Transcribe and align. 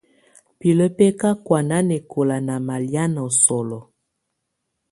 Pilǝ́ 0.59 0.87
bɛ̀ 0.97 1.11
ka 1.19 1.29
kɔ̀́á 1.45 1.59
nanɛkɔla 1.69 2.37
nà 2.47 2.55
malɛ̀á 2.67 3.03
nà 3.15 3.21
solo. 3.43 3.79